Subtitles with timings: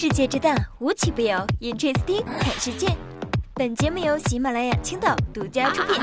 [0.00, 1.36] 世界之大，无奇不有。
[1.60, 2.86] Interesting，看世界。
[3.52, 6.00] 本节目由喜马拉雅青岛独家出品。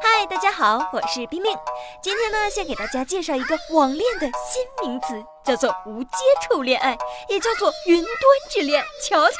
[0.00, 1.54] 嗨，大家好，我是冰冰。
[2.02, 6.10] 今天呢，先给大家介绍一个网恋的新名词，叫做无接
[6.48, 6.96] 触恋爱，
[7.28, 8.10] 也叫做云端
[8.50, 8.82] 之恋。
[9.06, 9.34] 瞧瞧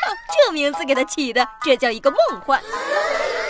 [0.44, 2.62] 这名字给它起的，这叫一个梦幻。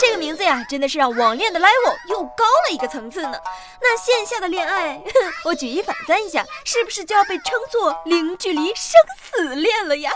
[0.02, 3.38] 这个名字呀，真的是让网恋的 level 又高了一个层次呢。
[3.80, 5.00] 那线下的恋爱，
[5.46, 10.10] 我举一反三一下，是不是就要被称作零距离生死恋了呀？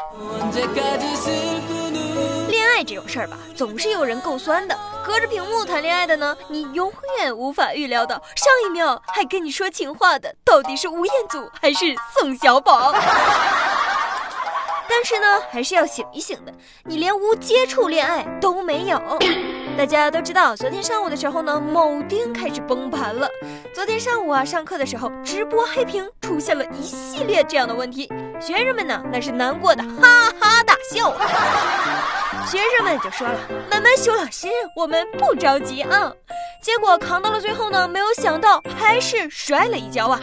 [2.48, 4.76] 恋爱这种事儿吧，总是有人够酸的。
[5.04, 12.92] 隔着屏幕谈恋爱的呢，你永远无法预料到，上一秒还跟你说情话的，到底是吴彦祖还是宋小宝？
[14.90, 16.52] 但是呢，还是要醒一醒的，
[16.84, 19.00] 你连无接触恋爱都没有。
[19.76, 23.28] 大家都知道，昨天上午的时候呢，某丁开始崩盘了。
[23.74, 31.14] 昨天上午啊，上课的时候，直播黑屏出现了一系列这样的问题，学生们呢那是难过的哈哈大笑。
[32.48, 33.38] 学生们就说了
[33.70, 36.10] ：“慢慢修，老师，我们不着急啊。”
[36.62, 40.18] 结果扛到了最后呢，没有想到还是摔了一跤啊！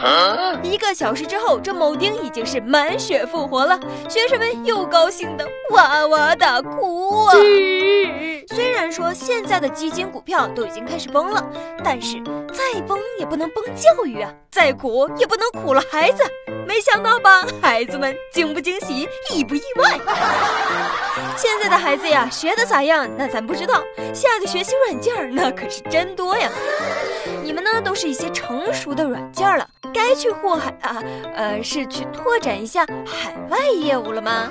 [0.62, 7.34] 一个小时之后，这某丁已经是满血复活了，学生们又高兴的哇哇大哭啊！
[8.48, 11.44] 虽然说现在的基金股票都已经开始崩了，
[11.82, 16.22] 但是再崩也不能崩教育啊，再苦也不能苦了孩子。
[16.66, 19.98] 没想到吧，孩子们惊不惊喜，意不意外？
[21.36, 23.08] 现在的孩子呀，学的咋样？
[23.16, 23.82] 那咱不知道。
[24.12, 26.48] 下个学习软件那可是真多呀。
[27.42, 31.02] 你们呢，都是一些成熟的软件了，该去祸海啊，
[31.34, 34.48] 呃，是去拓展一下海外业务了吗？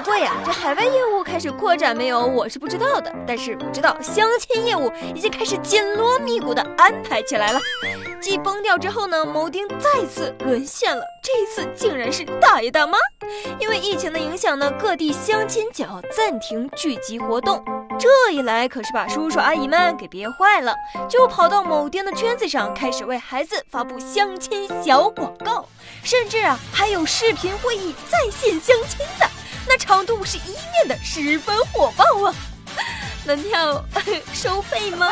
[0.00, 2.24] 不过呀，这海外业务开始扩展没有？
[2.24, 3.14] 我是不知道的。
[3.26, 7.60] 但是我知道相亲业务已经开始紧锣密鼓的安排起来了。
[8.18, 11.04] 继崩掉之后呢，某丁再次沦陷了。
[11.22, 12.96] 这一次竟然是大爷大妈，
[13.58, 17.62] 因为疫情的影响呢，各地相亲角暂停聚集活动。
[17.98, 20.74] 这一来可是把叔叔阿姨们给憋坏了，
[21.10, 25.68] 就跑到某丁的圈子上开始为孩子发布相亲小广告，
[26.02, 29.28] 甚至啊还有视频会议在线相亲的。
[29.66, 32.34] 那长度是一面的，十分火爆啊！
[33.26, 33.84] 门票
[34.32, 35.08] 收费吗？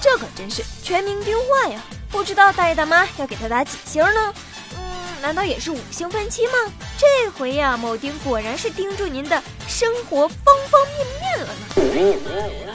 [0.00, 1.80] 这可真是全民丢话呀！
[2.10, 4.34] 不知道大爷大妈要给他打几星呢？
[4.76, 6.52] 嗯，难道也是五星分期吗？
[6.98, 12.74] 这回呀，某丁果然是盯住您的生活方方面面了呢。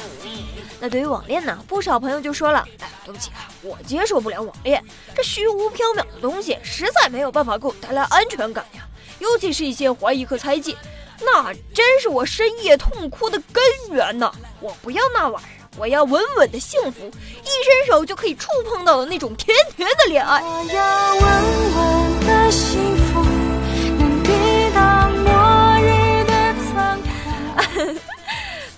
[0.79, 4.83] 那对于网恋呢，不少朋友就说了：“哎，对不起啊，我接受不了网恋，
[5.15, 8.84] 这虚无缥缈的东西实在没有办法给我带来安全感呀。”
[9.19, 10.75] 尤其是一些怀疑和猜忌，
[11.21, 14.31] 那真是我深夜痛哭的根源呐！
[14.59, 17.05] 我不要那玩意儿，我要稳稳的幸福，
[17.43, 20.41] 一伸手就可以触碰到的那种甜甜的恋爱。
[20.41, 21.21] 我要稳
[21.75, 23.23] 稳的幸福，
[23.97, 24.29] 能抵
[24.73, 25.31] 挡末
[25.81, 26.31] 日的
[26.65, 27.99] 残酷。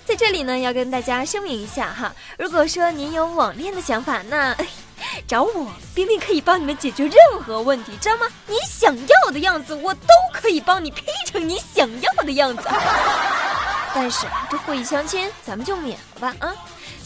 [0.08, 4.56] 在这里呢，要跟大家声明一下哈，如果说您有网恋的想法，那。
[5.28, 7.14] 找我，冰冰可以帮你们解决任
[7.44, 8.26] 何问题，知道吗？
[8.48, 12.64] 你想要的样子，我都可以帮你 P 成你想要的样子。
[13.94, 16.52] 但是这会议相亲，咱们就免了吧啊！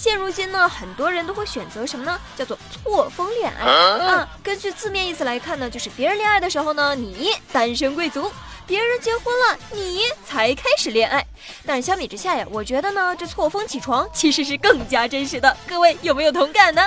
[0.01, 2.19] 现如今呢，很多人都会选择什么呢？
[2.35, 4.27] 叫做错峰恋爱啊。
[4.41, 8.31] 根据字面意思来看呢，就是别人恋爱的时候呢，你单身贵族。
[8.65, 11.23] 别人结婚了，你才开始恋爱。
[11.67, 15.55] 但是相比之下呀，我觉得呢，这错峰起床其实是更加真实的。
[15.67, 16.81] 各位有没有同感呢？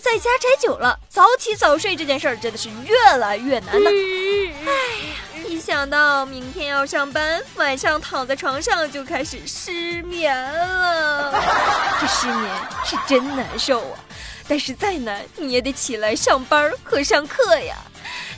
[0.00, 3.90] 在家宅久了，早起早睡这件事儿真的是越来越难了。
[3.90, 5.29] 哎呀，一
[5.60, 11.32] 想到明天要上班，晚上躺在床上就开始失眠了。
[12.00, 12.50] 这失眠
[12.84, 13.98] 是真难受啊！
[14.48, 17.76] 但是再难，你也得起来上班和上课呀。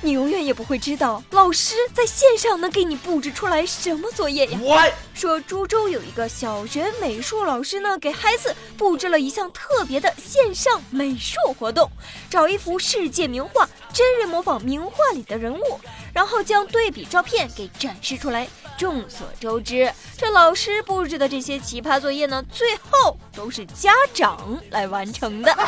[0.04, 4.88] 你永远也不会知道，老师在线上能给你布置出来什么作业呀？
[5.14, 11.88] 说株洲有一个小学美术老师呢，给孩子布置了一项特别的线上美术活动，
[12.28, 15.80] 找一幅世界名画，真人模仿名画里的人物，
[16.12, 18.46] 然后将对比照片给展示出来。
[18.78, 25.54] 众所周知，这老师布置的这些奇葩作业呢，最后都是家长来完成的。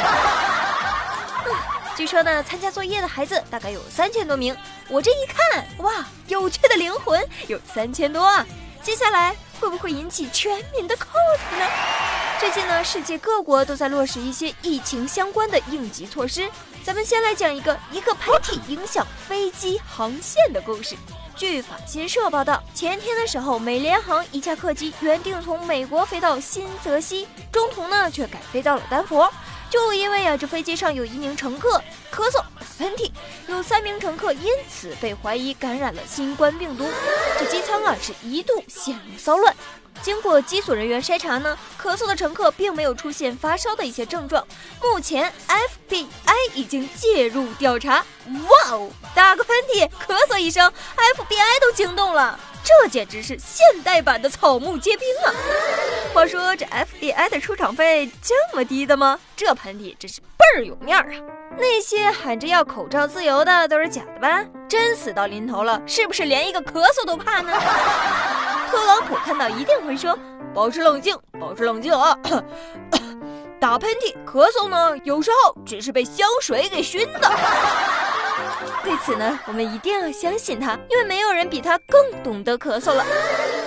[1.96, 4.56] 据说呢，参加作业的孩子大概有三千多名。
[4.88, 8.44] 我这一看，哇，有趣的灵魂有三千多啊！
[8.82, 11.66] 接下来会不会引起全民的 cos 呢？
[12.40, 16.50] 最近呢，世界各国都在落实一些疫情相关的应急措施。
[16.84, 20.94] 咱们先来讲一个一个喷嚏影响飞机航线的故事。
[21.34, 29.32] 据法新社报道，前天的时候，美联航一架客机原定从美国飞到新泽西，中途呢却改飞到了丹佛。
[29.70, 31.82] 就因为啊，这飞机上有一名乘客
[32.12, 32.44] 咳嗽，
[32.78, 33.10] 喷嚏，
[33.48, 36.86] 有三名乘客因此被怀疑感染了新冠病毒。
[37.38, 39.54] 这机舱啊是一度陷入骚乱。
[40.02, 44.46] 经过机组人员筛查呢，咳嗽的乘客并没有出现发烧的一些症状。
[44.82, 45.32] 目前
[45.88, 46.06] FBI
[46.52, 48.04] 已经介入调查。
[48.26, 55.32] 哇哦，打个喷嚏，咳嗽一声，FBI 都惊动了，这简直是现代版的草木皆兵啊！
[56.12, 59.20] 话说这 FBI 的出场费这么低的吗？
[59.36, 60.20] 这喷嚏真是
[60.54, 61.14] 倍儿有面儿啊！
[61.56, 64.44] 那些喊着要口罩自由的都是假的吧？
[64.68, 67.52] 真死到临头了，是不是连一个咳嗽都怕呢？
[68.70, 70.18] 特朗普看到一定会说
[70.52, 72.18] ：“保持冷静，保持冷静啊！
[73.60, 77.30] 打喷嚏、咳嗽呢，有时候只是被香水给熏的。”
[78.82, 83.04] 对此呢，我们一定要相信他，因为没有人比他更懂得咳嗽了。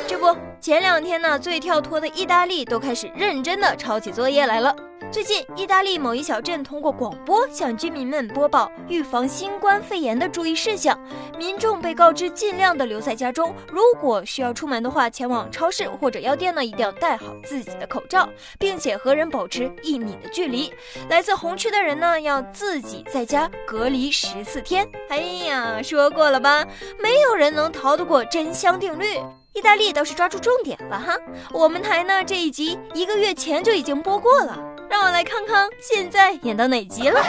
[0.08, 4.76] 这不，前两天呢，最跳脱的意大利都开始认真的抄起作业来了。
[5.10, 11.00] 最近，意大利某一小镇通过广播向居民们播报预防新冠肺炎的注意事项。
[11.38, 18.28] 民众被告知尽量的留在家中，如果需要出门的话，前往超市或者药店呢，一定要戴好自己的口罩，
[18.60, 20.74] 并且和人保持一米的距离。
[21.08, 24.86] 来自红区的人呢，要自己在家隔离十四天。
[25.10, 25.18] 哎
[25.48, 26.66] 呀，说过了吧，
[27.00, 29.18] 没有人能逃得过真香定律。
[29.54, 31.14] 意大利倒是抓住重点了哈，
[31.52, 34.58] 我们台呢这一集一个月前就已经播过了。
[34.90, 37.22] 让我来看看现在演到哪集了。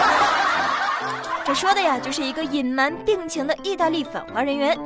[1.44, 4.78] 这说的呀，就是一个隐瞒病情的意大利反华人员。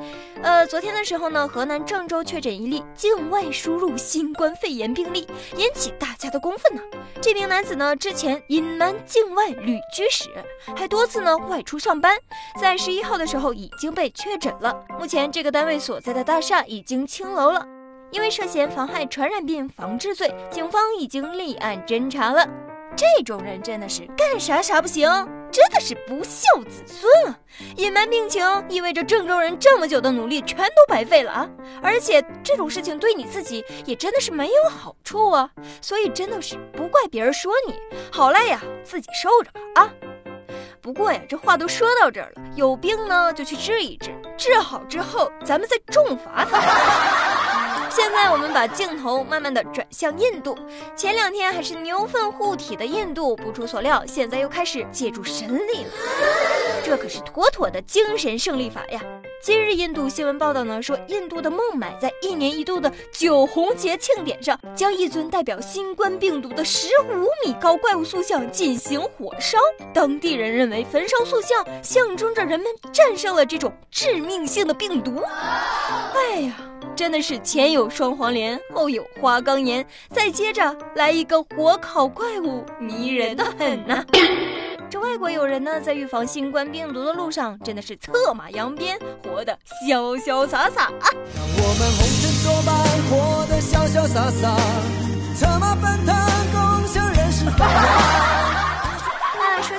[0.43, 5.29] 呃，昨天的时候呢，河南郑州确诊一例境外输入新冠肺炎病例，
[5.59, 6.81] 引起大家的公愤呢。
[7.21, 10.31] 这名男子呢，之前隐瞒境外旅居史，
[10.75, 12.17] 还多次呢外出上班，
[12.59, 14.75] 在十一号的时候已经被确诊了。
[14.99, 17.67] 目前这个单位所在的大厦已经清楼了。
[18.13, 22.47] 因为涉嫌妨害传染病防治罪，警方已经立案侦查了。
[22.95, 25.09] 这种人真的是干啥啥不行，
[25.51, 27.39] 真的是不孝子孙啊！
[27.77, 31.49] 隐瞒病情意味着郑州人这么久的努力全都白费了啊！
[31.83, 35.51] 而且这种事情对你自己也真的是没有好处啊！
[35.81, 37.75] 所以真的是不怪别人说你
[38.13, 39.91] 好赖呀，自己受着吧啊！
[40.83, 46.61] 不过呀，这话都说到这儿了，有病呢就去治一治，治好之后咱们再重罚他。
[47.95, 50.57] 现在我们把镜头慢慢的转向印度，
[50.97, 55.91] 前两天还是牛粪护体的印度，不出所料，现在又开始借助神力了，
[56.83, 59.03] 这可是妥妥的精神胜利法呀！
[59.43, 69.59] 今日印度新闻报道呢说，印度的孟买在一年一度的酒红节庆典上，将一尊代表新冠病毒的十五米高怪物塑像进行火烧。
[69.93, 75.23] 当地人认为焚烧塑像象征着人们战胜了这种致命性的病毒。
[76.15, 76.72] 哎呀！
[76.95, 84.05] 真的是前有双黄连，后有花岗岩，再接着来一个火烤怪物，迷人的很呐！
[84.91, 89.59] 这外国友人呢，在预防新冠病毒的路上，真的是策马扬鞭，活得
[89.89, 91.09] 潇潇洒洒啊！
[91.35, 92.77] 让我们红尘作伴，
[93.09, 94.55] 活得潇潇洒洒，
[95.35, 96.15] 策马奔腾，
[96.53, 98.72] 共享人世繁华。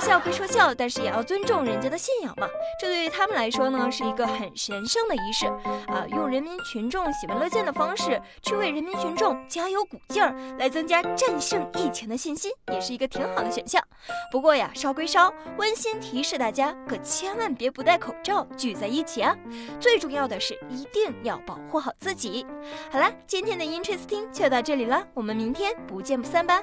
[0.04, 2.46] 笑归说笑，但是也要尊重人家的信仰嘛。
[2.78, 5.46] 这对于他们来说呢，是一个很神圣的仪式
[5.86, 13.82] 啊，用人民群众喜闻乐见的方式去为人民群众加油鼓劲儿，来增加战胜疫情的信心，也是一个挺好的选项。
[14.30, 19.34] 不过呀，烧归烧，温馨提示大家，可千万别不戴口罩聚在一起啊。
[19.80, 22.46] 最重要的是，一定要保护好自己。
[22.92, 26.62] 好啦，今天的 Interesting 就到这里了，我们明天不见不散吧。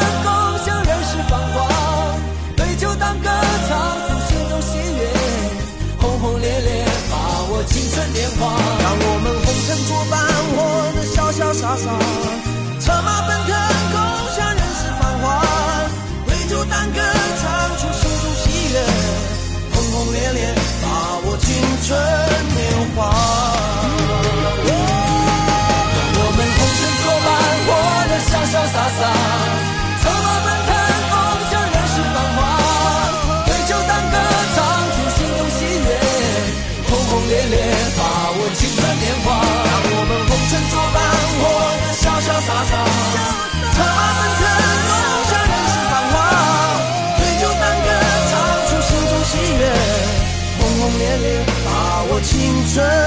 [52.63, 53.00] 春